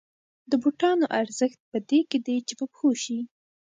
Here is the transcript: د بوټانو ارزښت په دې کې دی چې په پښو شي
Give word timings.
د 0.49 0.51
بوټانو 0.61 1.05
ارزښت 1.19 1.59
په 1.71 1.77
دې 1.89 1.99
کې 2.09 2.19
دی 2.25 2.37
چې 2.47 2.53
په 2.59 2.65
پښو 2.71 2.89
شي 3.03 3.19